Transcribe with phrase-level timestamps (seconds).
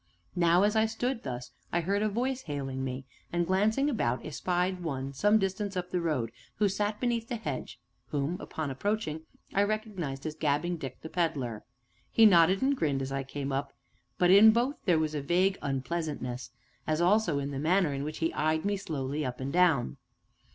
[0.35, 4.81] Now, as I stood thus, I heard a voice hailing me, and, glancing about, espied
[4.81, 9.21] one, some distance up the road, who sat beneath the hedge, whom, upon approaching,
[9.53, 11.61] I recognized as Gabbing Dick, the Pedler.
[12.09, 13.73] He nodded and grinned as I came up,
[14.17, 16.49] but in both there was a vague unpleasantness,
[16.87, 19.97] as also in the manner in which he eyed me slowly up and down.